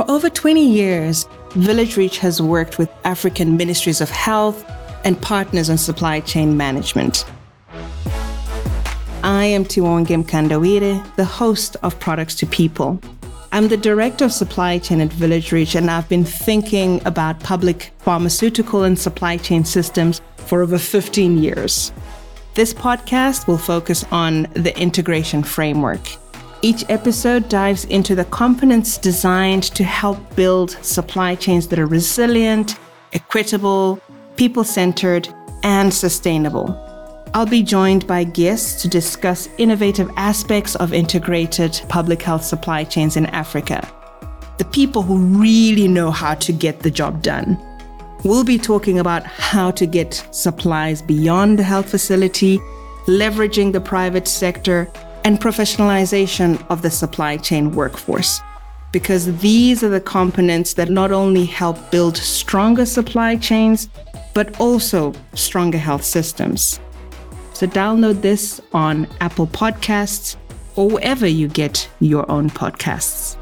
[0.00, 4.64] For over 20 years, Village Reach has worked with African ministries of health
[5.04, 7.26] and partners on supply chain management.
[9.22, 12.98] I am Tiwonge Mkandawire, the host of Products to People.
[13.52, 17.92] I'm the director of supply chain at Village Reach, and I've been thinking about public
[17.98, 21.92] pharmaceutical and supply chain systems for over 15 years.
[22.54, 26.00] This podcast will focus on the integration framework.
[26.62, 32.78] Each episode dives into the components designed to help build supply chains that are resilient,
[33.14, 33.98] equitable,
[34.36, 35.26] people centered,
[35.62, 36.76] and sustainable.
[37.32, 43.16] I'll be joined by guests to discuss innovative aspects of integrated public health supply chains
[43.16, 43.88] in Africa.
[44.58, 47.58] The people who really know how to get the job done.
[48.22, 52.58] We'll be talking about how to get supplies beyond the health facility,
[53.06, 54.92] leveraging the private sector,
[55.24, 58.40] and professionalization of the supply chain workforce.
[58.92, 63.88] Because these are the components that not only help build stronger supply chains,
[64.34, 66.80] but also stronger health systems.
[67.52, 70.36] So download this on Apple Podcasts
[70.76, 73.36] or wherever you get your own podcasts.